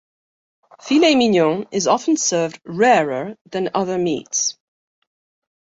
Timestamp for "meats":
3.99-4.57